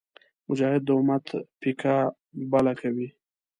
[0.47, 1.25] مجاهد د امت
[1.61, 1.95] پیکه
[2.51, 3.07] بله کوي.